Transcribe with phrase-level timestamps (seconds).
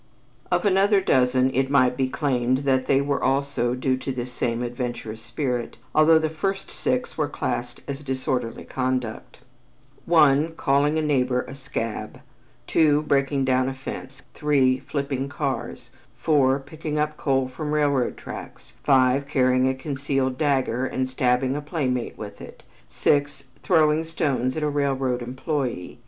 [0.49, 4.63] Of another dozen it might be claimed that they were also due to this same
[4.63, 9.41] adventurous spirit, although the first six were classed as disorderly conduct:
[10.05, 12.19] (1) Calling a neighbor a "scab";
[12.65, 18.73] (2) breaking down a fence; (3) flipping cars; (4) picking up coal from railroad tracks;
[18.83, 24.63] (5) carrying a concealed "dagger," and stabbing a playmate with it; (6) throwing stones at
[24.63, 25.99] a railroad employee.